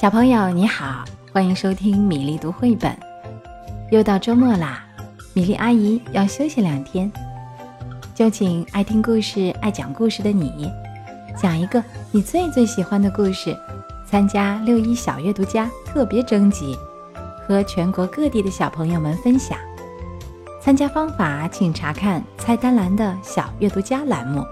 [0.00, 2.90] 小朋友你好，欢迎收听米粒读绘本。
[3.90, 4.82] 又到周末啦，
[5.34, 7.12] 米粒阿姨要休息两天，
[8.14, 10.72] 就请爱听故事、爱讲故事的你，
[11.36, 13.54] 讲一个你最最喜欢的故事，
[14.06, 16.74] 参加六一小阅读家特别征集，
[17.46, 19.58] 和全国各地的小朋友们分享。
[20.62, 24.42] 参加方法请查看菜单栏的小阅读家栏目。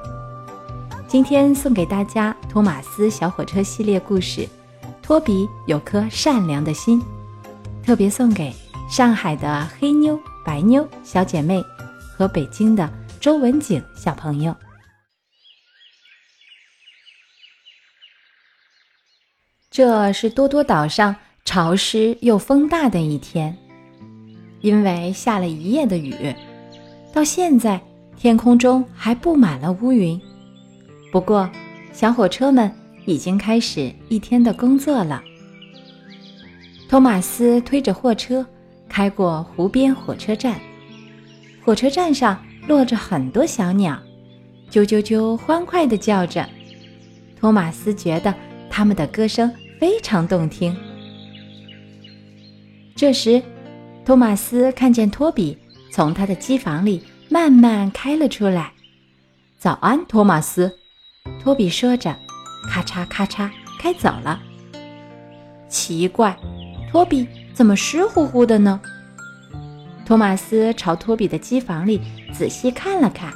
[1.07, 4.47] 今天送给大家托马斯小火车系列故事。
[5.09, 7.03] 托比有颗善良的心，
[7.83, 8.53] 特别送给
[8.91, 11.65] 上海的黑妞、白妞小姐妹
[12.15, 14.55] 和北京的周文景小朋友。
[19.71, 23.57] 这是多多岛上潮湿又风大的一天，
[24.61, 26.37] 因为下了一夜的雨，
[27.15, 27.81] 到现在
[28.19, 30.21] 天空中还布满了乌云。
[31.11, 31.51] 不过，
[31.95, 32.71] 小火车们。
[33.09, 35.25] 已经开始一天的工作了。
[36.91, 38.47] 托马斯推着货车
[38.87, 40.61] 开过湖边火车站，
[41.65, 43.99] 火车站上落着很多小鸟，
[44.71, 46.47] 啾啾啾，欢快地叫着。
[47.35, 48.35] 托马斯觉得
[48.69, 49.51] 他们的歌声
[49.81, 50.77] 非常动听。
[52.95, 53.43] 这时，
[54.05, 55.57] 托马斯看见托比
[55.91, 58.75] 从他的机房里慢慢开了出来。
[59.57, 60.71] “早安，托马斯。”
[61.41, 62.15] 托比说着。
[62.67, 64.41] 咔嚓咔嚓，开走了。
[65.69, 66.37] 奇怪，
[66.91, 68.81] 托比怎么湿乎乎的呢？
[70.07, 72.01] 托马斯朝托比的机房里
[72.33, 73.31] 仔细看了看，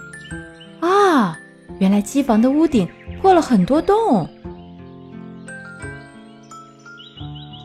[0.81, 1.39] 啊，
[1.79, 2.89] 原来机房的屋顶
[3.20, 4.27] 破了很多洞。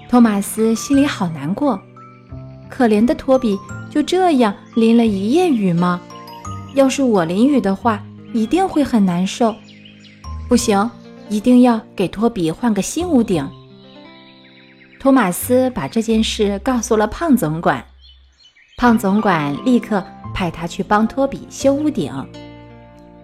[0.09, 1.79] 托马斯心里好难过，
[2.69, 3.57] 可怜的托比
[3.89, 6.01] 就这样淋了一夜雨吗？
[6.75, 9.55] 要是我淋雨的话，一定会很难受。
[10.49, 10.89] 不行。
[11.29, 13.47] 一定要给托比换个新屋顶。
[14.99, 17.83] 托马斯把这件事告诉了胖总管，
[18.77, 22.11] 胖总管立刻派他去帮托比修屋顶。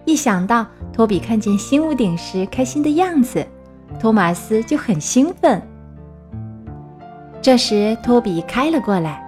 [0.04, 3.46] 一想到托比看见新屋顶时开心的样子，
[3.98, 5.60] 托马斯就很兴奋。
[7.42, 9.22] 这时，托比开了过来，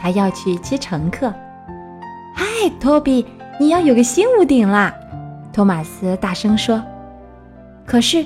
[0.00, 1.32] 他要去接乘客。
[2.34, 2.44] 嗨，
[2.80, 3.26] 托比，
[3.60, 4.94] 你要有个新屋顶啦！
[5.52, 6.82] 托马斯大声说。
[7.86, 8.24] 可是，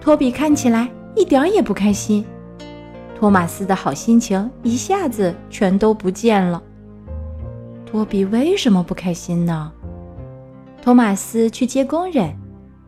[0.00, 2.24] 托比看起来一点也不开心。
[3.18, 6.62] 托马斯的好心情一下子全都不见了。
[7.84, 9.72] 托比为什么不开心呢？
[10.80, 12.32] 托马斯去接工人，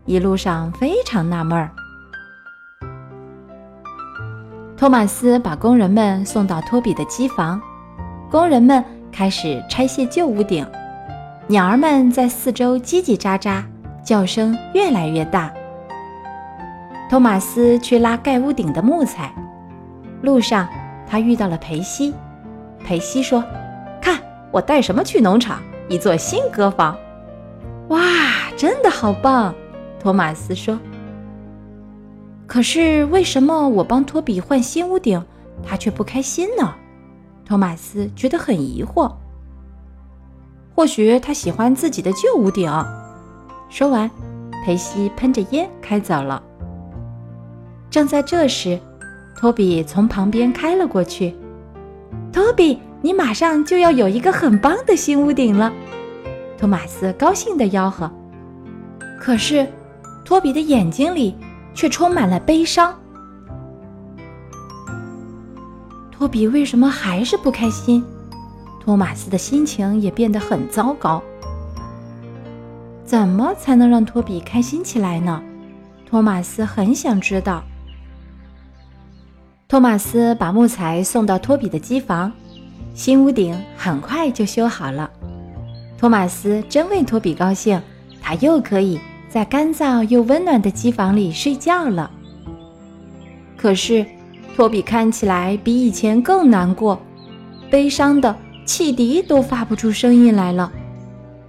[0.05, 1.71] 一路上非常纳闷儿。
[4.77, 7.61] 托马斯把工人们送到托比的机房，
[8.31, 10.65] 工人们开始拆卸旧屋顶，
[11.49, 13.65] 鸟儿们在四周叽叽喳喳，
[14.05, 15.53] 叫声越来越大。
[17.11, 19.35] 托马斯去拉盖屋顶的木材，
[20.23, 20.69] 路上
[21.09, 22.15] 他遇到了裴西。
[22.87, 23.43] 裴西说
[24.01, 24.21] ：“看，
[24.53, 25.61] 我带什么去农场？
[25.89, 26.97] 一座新歌房。”
[27.91, 28.01] 哇，
[28.57, 29.53] 真的好棒！
[29.99, 30.79] 托马斯说。
[32.47, 35.21] 可是为什么我帮托比换新屋顶，
[35.67, 36.73] 他却不开心呢？
[37.45, 39.11] 托马斯觉得很疑惑。
[40.77, 42.71] 或许他喜欢自己的旧屋顶。
[43.69, 44.09] 说完，
[44.65, 46.41] 裴西喷着烟开走了。
[47.91, 48.79] 正在这时，
[49.37, 51.35] 托比从旁边开了过去。
[52.33, 55.73] 托比，你马上就要有一个很棒的新屋顶了！
[56.57, 58.09] 托马斯高兴地吆喝。
[59.19, 59.67] 可是，
[60.25, 61.35] 托比的眼睛里
[61.75, 62.95] 却充满了悲伤。
[66.13, 68.05] 托比为什么还是不开心？
[68.79, 71.21] 托马斯的心情也变得很糟糕。
[73.05, 75.43] 怎么才能让托比开心起来呢？
[76.07, 77.65] 托马斯很想知道。
[79.71, 82.33] 托马斯把木材送到托比的机房，
[82.93, 85.09] 新屋顶很快就修好了。
[85.97, 87.81] 托马斯真为托比高兴，
[88.21, 88.99] 他又可以
[89.29, 92.11] 在干燥又温暖的机房里睡觉了。
[93.57, 94.05] 可是，
[94.57, 97.01] 托比看起来比以前更难过，
[97.71, 98.35] 悲伤的
[98.65, 100.73] 汽笛都发不出声音来了。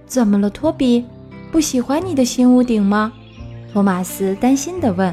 [0.06, 1.04] 怎么了，托比？
[1.50, 3.12] 不喜欢你的新屋顶吗？
[3.72, 5.12] 托马斯担心地问。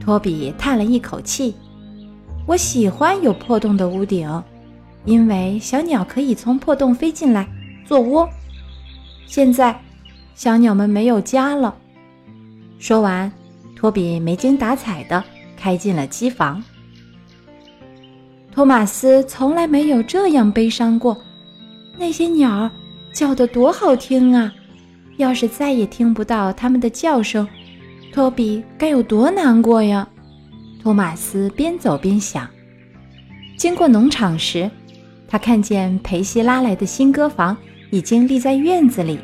[0.00, 1.54] 托比叹了一口气。
[2.46, 4.42] 我喜欢有破洞的屋顶，
[5.04, 7.48] 因为小鸟可以从破洞飞进来
[7.86, 8.28] 做窝。
[9.26, 9.80] 现在，
[10.34, 11.74] 小鸟们没有家了。
[12.78, 13.32] 说完，
[13.74, 15.24] 托比没精打采地
[15.56, 16.62] 开进了机房。
[18.52, 21.16] 托马斯从来没有这样悲伤过。
[21.98, 22.70] 那些鸟儿
[23.12, 24.52] 叫得多好听啊！
[25.16, 27.48] 要是再也听不到它们的叫声，
[28.12, 30.06] 托比该有多难过呀！
[30.84, 32.46] 托马斯边走边想。
[33.56, 34.70] 经过农场时，
[35.26, 37.56] 他看见裴西拉来的新鸽房
[37.90, 39.18] 已经立在院子里，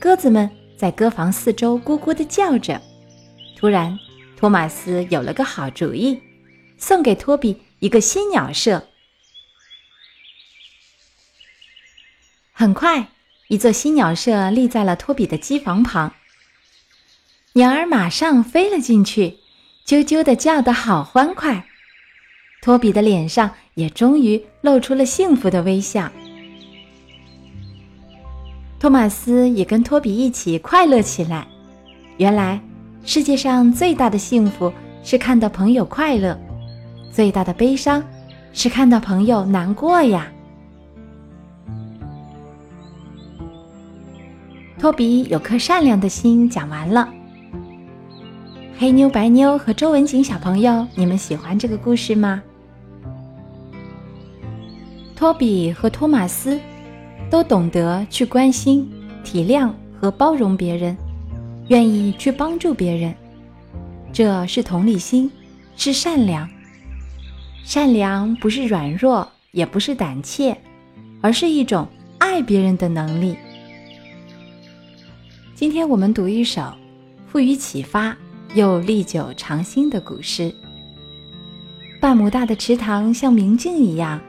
[0.00, 2.82] 鸽子们在鸽房四周咕咕地叫着。
[3.56, 3.96] 突然，
[4.36, 6.20] 托马斯有了个好主意，
[6.76, 8.88] 送给托比一个新鸟舍。
[12.50, 13.10] 很快，
[13.46, 16.12] 一座新鸟舍立在了托比的机房旁。
[17.52, 19.36] 鸟儿马上飞了进去，
[19.86, 21.64] 啾啾地叫得好欢快。
[22.62, 26.10] 托比的脸上也终于露出了幸福的微笑。
[28.78, 31.46] 托马斯也跟托比一起快乐起来。
[32.16, 32.60] 原来。
[33.02, 34.70] 世界上最大的幸福
[35.02, 36.38] 是看到朋友快乐，
[37.10, 38.04] 最大的悲伤
[38.52, 40.30] 是看到朋友难过呀。
[44.78, 47.08] 托比有颗善良的心，讲完了。
[48.80, 52.42] 黑妞、白妞和周文景小朋友，你们喜欢这个故事吗？
[55.14, 56.58] 托比和托马斯
[57.28, 58.90] 都懂得去关心、
[59.22, 60.96] 体谅和包容别人。
[61.68, 63.14] 愿意去帮助别人，
[64.14, 65.30] 这是同理心，
[65.76, 66.48] 是善良。
[67.62, 70.56] 善良不是软弱，也不是胆怯，
[71.20, 71.86] 而是一种
[72.16, 73.36] 爱别人的能力。
[75.54, 76.62] 今天我们读一首
[77.26, 78.16] 赋予启发
[78.54, 80.52] 又历久常新的古诗。
[82.00, 84.20] 半亩大的池塘像明镜一样，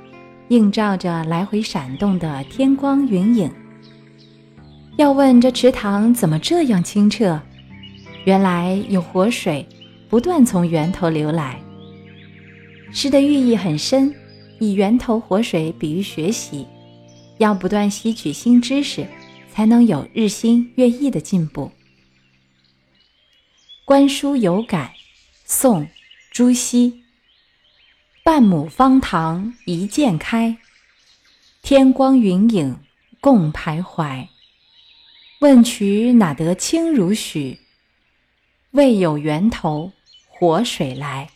[0.50, 3.50] 映照着来回闪动的天光云影。
[4.98, 7.42] 要问这池塘怎么这样清澈？
[8.26, 9.66] 原来有活水
[10.08, 11.60] 不断从源头流来。
[12.92, 14.14] 诗的寓意很深，
[14.60, 16.68] 以源头活水比喻学习，
[17.40, 19.08] 要不断吸取新知识，
[19.52, 21.72] 才能有日新月异的进步。
[23.92, 24.94] 观书有感，
[25.44, 25.82] 宋·
[26.32, 27.04] 朱熹。
[28.24, 30.56] 半亩方塘一鉴开，
[31.62, 32.80] 天光云影
[33.20, 34.30] 共徘徊。
[35.42, 37.60] 问渠哪得清如许？
[38.72, 39.92] 为有源头
[40.26, 41.30] 活水来。